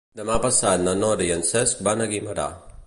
[0.19, 2.51] Demà passat na Nora i en Cesc van a Guimerà.